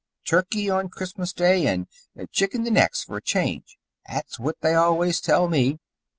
Turkey 0.25 0.67
on 0.67 0.89
Christmas 0.89 1.31
Day, 1.31 1.67
and 1.67 1.85
chicken 2.31 2.63
the 2.63 2.71
next, 2.71 3.03
for 3.03 3.17
a 3.17 3.21
change 3.21 3.77
that's 4.09 4.39
what 4.39 4.55
they 4.61 4.73
always 4.73 5.21
tell 5.21 5.47
me. 5.47 5.77